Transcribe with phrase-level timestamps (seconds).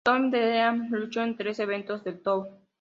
[0.03, 2.47] Tommy Dreamer luchó en los tres eventos del tour.